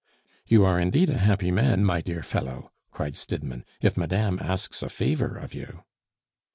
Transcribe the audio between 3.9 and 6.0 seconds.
madame asks a favor of you!"